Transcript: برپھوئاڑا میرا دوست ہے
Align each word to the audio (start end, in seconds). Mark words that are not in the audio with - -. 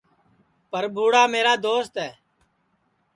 برپھوئاڑا 0.71 1.23
میرا 1.33 1.53
دوست 1.65 1.93
ہے 2.03 2.09